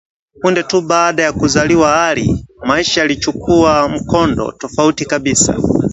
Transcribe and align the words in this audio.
Punde 0.41 0.63
tu 0.63 0.81
baada 0.81 1.23
ya 1.23 1.33
kuzaliwa 1.33 2.07
Ali, 2.07 2.45
maisha 2.67 3.01
yalichukua 3.01 3.89
mkondo 3.89 4.51
tofauti 4.51 5.05
kabisa 5.05 5.57